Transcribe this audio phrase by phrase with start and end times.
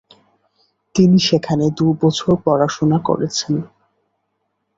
[0.95, 3.53] তিনি সেখানে দু'বছর পড়াশোনা করেছেন।